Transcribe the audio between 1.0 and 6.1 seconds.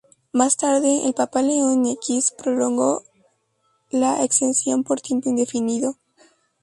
el papa León X, prolongó la exención por tiempo indefinido.